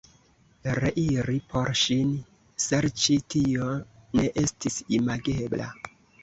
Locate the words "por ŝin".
1.51-2.15